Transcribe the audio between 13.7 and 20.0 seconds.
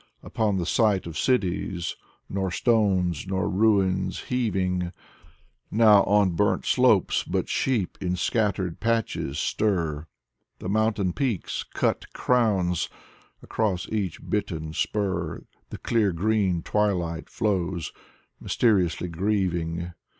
each bitten spur The clear green twilight flows, mjrsteriously grieving.